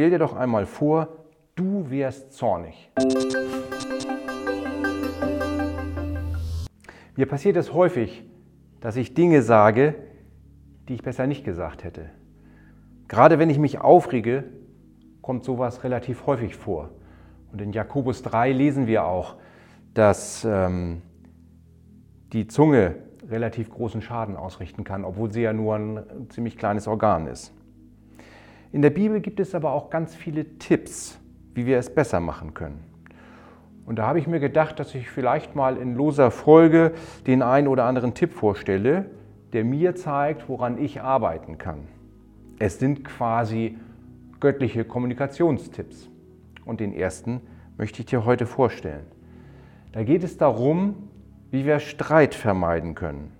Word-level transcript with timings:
Stell 0.00 0.08
dir 0.08 0.18
doch 0.18 0.34
einmal 0.34 0.64
vor, 0.64 1.08
du 1.56 1.90
wärst 1.90 2.32
zornig. 2.32 2.90
Mir 7.16 7.26
passiert 7.26 7.58
es 7.58 7.74
häufig, 7.74 8.24
dass 8.80 8.96
ich 8.96 9.12
Dinge 9.12 9.42
sage, 9.42 9.94
die 10.88 10.94
ich 10.94 11.02
besser 11.02 11.26
nicht 11.26 11.44
gesagt 11.44 11.84
hätte. 11.84 12.08
Gerade 13.08 13.38
wenn 13.38 13.50
ich 13.50 13.58
mich 13.58 13.78
aufrege, 13.78 14.44
kommt 15.20 15.44
sowas 15.44 15.84
relativ 15.84 16.24
häufig 16.24 16.56
vor. 16.56 16.88
Und 17.52 17.60
in 17.60 17.72
Jakobus 17.72 18.22
3 18.22 18.52
lesen 18.52 18.86
wir 18.86 19.04
auch, 19.04 19.36
dass 19.92 20.46
ähm, 20.46 21.02
die 22.32 22.46
Zunge 22.46 22.94
relativ 23.28 23.68
großen 23.68 24.00
Schaden 24.00 24.34
ausrichten 24.34 24.82
kann, 24.82 25.04
obwohl 25.04 25.30
sie 25.30 25.42
ja 25.42 25.52
nur 25.52 25.76
ein 25.76 26.30
ziemlich 26.30 26.56
kleines 26.56 26.88
Organ 26.88 27.26
ist. 27.26 27.52
In 28.72 28.82
der 28.82 28.90
Bibel 28.90 29.20
gibt 29.20 29.40
es 29.40 29.54
aber 29.54 29.72
auch 29.72 29.90
ganz 29.90 30.14
viele 30.14 30.58
Tipps, 30.58 31.18
wie 31.54 31.66
wir 31.66 31.78
es 31.78 31.92
besser 31.92 32.20
machen 32.20 32.54
können. 32.54 32.84
Und 33.84 33.98
da 33.98 34.06
habe 34.06 34.20
ich 34.20 34.28
mir 34.28 34.38
gedacht, 34.38 34.78
dass 34.78 34.94
ich 34.94 35.10
vielleicht 35.10 35.56
mal 35.56 35.76
in 35.76 35.96
loser 35.96 36.30
Folge 36.30 36.92
den 37.26 37.42
einen 37.42 37.66
oder 37.66 37.84
anderen 37.84 38.14
Tipp 38.14 38.32
vorstelle, 38.32 39.06
der 39.52 39.64
mir 39.64 39.96
zeigt, 39.96 40.48
woran 40.48 40.78
ich 40.78 41.00
arbeiten 41.00 41.58
kann. 41.58 41.88
Es 42.60 42.78
sind 42.78 43.04
quasi 43.04 43.76
göttliche 44.38 44.84
Kommunikationstipps. 44.84 46.08
Und 46.64 46.78
den 46.78 46.92
ersten 46.92 47.40
möchte 47.76 48.00
ich 48.00 48.06
dir 48.06 48.24
heute 48.24 48.46
vorstellen. 48.46 49.06
Da 49.90 50.04
geht 50.04 50.22
es 50.22 50.36
darum, 50.36 51.08
wie 51.50 51.64
wir 51.64 51.80
Streit 51.80 52.36
vermeiden 52.36 52.94
können. 52.94 53.32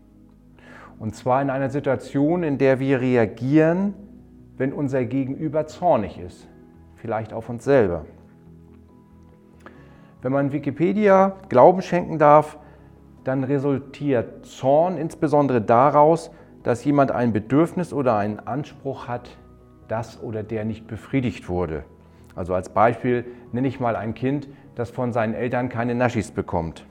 Und 0.99 1.15
zwar 1.15 1.41
in 1.41 1.51
einer 1.51 1.71
Situation, 1.71 2.43
in 2.43 2.59
der 2.59 2.81
wir 2.81 3.01
reagieren, 3.01 3.95
wenn 4.61 4.75
unser 4.75 5.07
Gegenüber 5.07 5.67
zornig 5.67 6.19
ist, 6.19 6.47
vielleicht 6.97 7.33
auf 7.33 7.49
uns 7.49 7.65
selber. 7.65 8.05
Wenn 10.21 10.33
man 10.33 10.53
Wikipedia 10.53 11.39
Glauben 11.49 11.81
schenken 11.81 12.19
darf, 12.19 12.59
dann 13.25 13.43
resultiert 13.43 14.45
Zorn 14.45 14.99
insbesondere 14.99 15.63
daraus, 15.63 16.31
dass 16.63 16.85
jemand 16.85 17.11
ein 17.11 17.33
Bedürfnis 17.33 17.95
oder 17.95 18.19
einen 18.19 18.39
Anspruch 18.39 19.09
hat, 19.09 19.31
das 19.89 20.23
oder 20.23 20.43
der 20.43 20.67
nicht 20.67 20.87
befriedigt 20.87 21.49
wurde. 21.49 21.85
Also 22.35 22.53
als 22.53 22.69
Beispiel 22.69 23.25
nenne 23.53 23.67
ich 23.67 23.81
mal 23.81 23.97
ein 23.97 24.13
Kind, 24.13 24.47
das 24.75 24.91
von 24.91 25.15
seinen 25.15 25.33
Eltern 25.33 25.71
keine 25.71 25.95
Naschis 25.95 26.33
bekommt. 26.33 26.85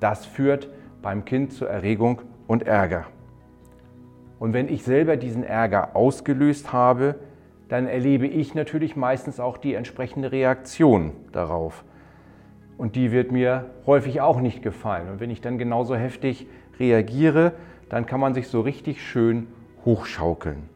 Das 0.00 0.24
führt 0.24 0.70
beim 1.02 1.26
Kind 1.26 1.52
zur 1.52 1.68
Erregung 1.68 2.22
und 2.46 2.62
Ärger. 2.62 3.04
Und 4.38 4.52
wenn 4.52 4.68
ich 4.68 4.82
selber 4.82 5.16
diesen 5.16 5.44
Ärger 5.44 5.94
ausgelöst 5.94 6.72
habe, 6.72 7.16
dann 7.68 7.86
erlebe 7.86 8.26
ich 8.26 8.54
natürlich 8.54 8.96
meistens 8.96 9.40
auch 9.40 9.56
die 9.56 9.74
entsprechende 9.74 10.32
Reaktion 10.32 11.12
darauf. 11.32 11.84
Und 12.76 12.96
die 12.96 13.12
wird 13.12 13.32
mir 13.32 13.70
häufig 13.86 14.20
auch 14.20 14.40
nicht 14.40 14.62
gefallen. 14.62 15.08
Und 15.08 15.20
wenn 15.20 15.30
ich 15.30 15.40
dann 15.40 15.58
genauso 15.58 15.94
heftig 15.94 16.46
reagiere, 16.78 17.52
dann 17.88 18.06
kann 18.06 18.20
man 18.20 18.34
sich 18.34 18.48
so 18.48 18.60
richtig 18.60 19.02
schön 19.02 19.46
hochschaukeln. 19.84 20.68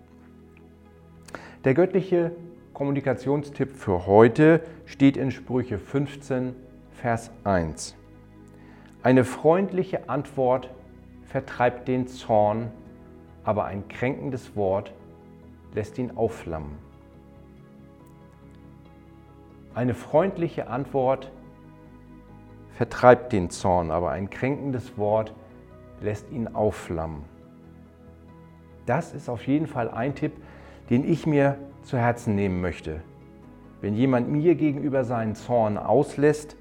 Der 1.64 1.74
göttliche 1.74 2.32
Kommunikationstipp 2.72 3.72
für 3.72 4.06
heute 4.06 4.60
steht 4.86 5.16
in 5.16 5.32
Sprüche 5.32 5.78
15, 5.78 6.54
Vers 6.92 7.32
1. 7.42 7.96
Eine 9.02 9.24
freundliche 9.24 10.08
Antwort 10.08 10.70
vertreibt 11.24 11.88
den 11.88 12.06
Zorn, 12.06 12.70
aber 13.48 13.64
ein 13.64 13.88
kränkendes 13.88 14.56
Wort 14.56 14.92
lässt 15.72 15.96
ihn 15.96 16.18
aufflammen. 16.18 16.76
Eine 19.74 19.94
freundliche 19.94 20.68
Antwort 20.68 21.32
vertreibt 22.74 23.32
den 23.32 23.48
Zorn, 23.48 23.90
aber 23.90 24.10
ein 24.10 24.28
kränkendes 24.28 24.98
Wort 24.98 25.32
lässt 26.02 26.30
ihn 26.30 26.48
aufflammen. 26.48 27.22
Das 28.84 29.14
ist 29.14 29.30
auf 29.30 29.46
jeden 29.46 29.66
Fall 29.66 29.88
ein 29.88 30.14
Tipp, 30.14 30.32
den 30.90 31.10
ich 31.10 31.26
mir 31.26 31.56
zu 31.84 31.96
Herzen 31.96 32.34
nehmen 32.34 32.60
möchte. 32.60 33.00
Wenn 33.80 33.94
jemand 33.94 34.28
mir 34.28 34.56
gegenüber 34.56 35.04
seinen 35.04 35.36
Zorn 35.36 35.78
auslässt, 35.78 36.54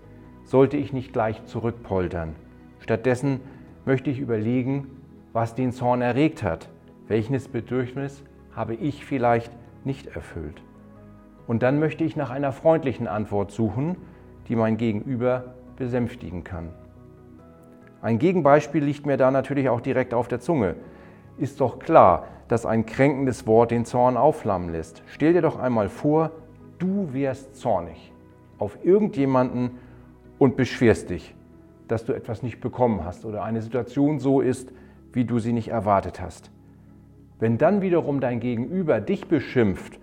sollte 0.45 0.77
ich 0.77 0.93
nicht 0.93 1.11
gleich 1.11 1.43
zurückpoltern. 1.47 2.37
Stattdessen 2.79 3.41
möchte 3.83 4.09
ich 4.09 4.19
überlegen, 4.19 4.87
was 5.33 5.53
den 5.53 5.73
Zorn 5.73 6.01
erregt 6.01 6.43
hat. 6.43 6.69
Welches 7.07 7.47
Bedürfnis 7.47 8.23
habe 8.53 8.75
ich 8.75 9.05
vielleicht 9.05 9.51
nicht 9.85 10.07
erfüllt? 10.07 10.61
Und 11.47 11.63
dann 11.63 11.79
möchte 11.79 12.03
ich 12.03 12.15
nach 12.15 12.29
einer 12.29 12.51
freundlichen 12.51 13.07
Antwort 13.07 13.51
suchen, 13.51 13.95
die 14.47 14.55
mein 14.55 14.75
Gegenüber 14.77 15.55
besänftigen 15.77 16.43
kann. 16.43 16.69
Ein 18.01 18.19
Gegenbeispiel 18.19 18.83
liegt 18.83 19.05
mir 19.05 19.17
da 19.17 19.31
natürlich 19.31 19.69
auch 19.69 19.79
direkt 19.79 20.13
auf 20.13 20.27
der 20.27 20.39
Zunge. 20.39 20.75
Ist 21.37 21.61
doch 21.61 21.79
klar, 21.79 22.27
dass 22.47 22.65
ein 22.65 22.85
kränkendes 22.85 23.47
Wort 23.47 23.71
den 23.71 23.85
Zorn 23.85 24.17
aufflammen 24.17 24.71
lässt. 24.71 25.03
Stell 25.07 25.33
dir 25.33 25.41
doch 25.41 25.57
einmal 25.57 25.89
vor, 25.89 26.31
du 26.79 27.13
wärst 27.13 27.55
zornig 27.55 28.11
auf 28.59 28.77
irgendjemanden 28.83 29.71
und 30.39 30.57
beschwerst 30.57 31.09
dich, 31.09 31.35
dass 31.87 32.05
du 32.05 32.13
etwas 32.13 32.43
nicht 32.43 32.59
bekommen 32.59 33.03
hast 33.03 33.25
oder 33.25 33.43
eine 33.43 33.61
Situation 33.61 34.19
so 34.19 34.41
ist, 34.41 34.73
wie 35.13 35.25
du 35.25 35.39
sie 35.39 35.53
nicht 35.53 35.69
erwartet 35.69 36.21
hast. 36.21 36.51
Wenn 37.39 37.57
dann 37.57 37.81
wiederum 37.81 38.19
dein 38.19 38.39
Gegenüber 38.39 38.99
dich 38.99 39.27
beschimpft 39.27 39.99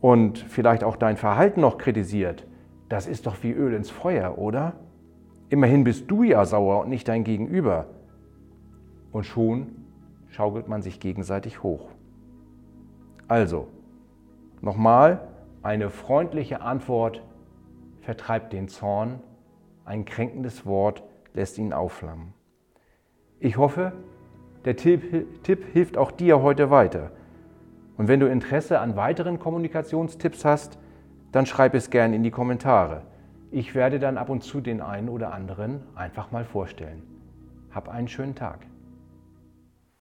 und 0.00 0.38
vielleicht 0.38 0.84
auch 0.84 0.96
dein 0.96 1.16
Verhalten 1.16 1.60
noch 1.60 1.78
kritisiert, 1.78 2.46
das 2.88 3.06
ist 3.06 3.26
doch 3.26 3.42
wie 3.42 3.52
Öl 3.52 3.74
ins 3.74 3.90
Feuer, 3.90 4.38
oder? 4.38 4.74
Immerhin 5.50 5.84
bist 5.84 6.10
du 6.10 6.22
ja 6.22 6.44
sauer 6.44 6.80
und 6.82 6.90
nicht 6.90 7.08
dein 7.08 7.24
Gegenüber. 7.24 7.86
Und 9.12 9.24
schon 9.24 9.76
schaukelt 10.28 10.68
man 10.68 10.82
sich 10.82 11.00
gegenseitig 11.00 11.62
hoch. 11.62 11.88
Also, 13.26 13.68
nochmal, 14.60 15.28
eine 15.62 15.90
freundliche 15.90 16.60
Antwort 16.60 17.22
vertreibt 18.00 18.52
den 18.52 18.68
Zorn, 18.68 19.20
ein 19.84 20.04
kränkendes 20.04 20.64
Wort 20.64 21.02
lässt 21.34 21.58
ihn 21.58 21.72
aufflammen. 21.72 22.32
Ich 23.40 23.56
hoffe, 23.56 23.92
der 24.68 24.76
Tipp, 24.76 25.42
Tipp 25.44 25.64
hilft 25.72 25.96
auch 25.96 26.10
dir 26.10 26.42
heute 26.42 26.68
weiter. 26.68 27.10
Und 27.96 28.06
wenn 28.06 28.20
du 28.20 28.28
Interesse 28.28 28.80
an 28.80 28.96
weiteren 28.96 29.38
Kommunikationstipps 29.38 30.44
hast, 30.44 30.78
dann 31.32 31.46
schreib 31.46 31.74
es 31.74 31.88
gerne 31.88 32.14
in 32.14 32.22
die 32.22 32.30
Kommentare. 32.30 33.00
Ich 33.50 33.74
werde 33.74 33.98
dann 33.98 34.18
ab 34.18 34.28
und 34.28 34.42
zu 34.44 34.60
den 34.60 34.82
einen 34.82 35.08
oder 35.08 35.32
anderen 35.32 35.80
einfach 35.94 36.32
mal 36.32 36.44
vorstellen. 36.44 37.02
Hab 37.70 37.88
einen 37.88 38.08
schönen 38.08 38.34
Tag. 38.34 38.58